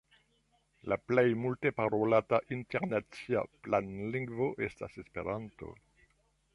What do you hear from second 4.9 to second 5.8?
Esperanto.